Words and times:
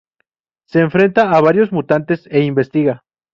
Se 0.65 0.79
enfrenta 0.79 1.29
a 1.29 1.39
varios 1.41 1.71
mutantes 1.71 2.27
e 2.31 2.39
investiga. 2.41 3.03